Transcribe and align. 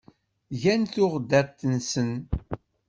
Gan 0.61 0.81
tuɣdaṭ-nsen. 0.93 2.11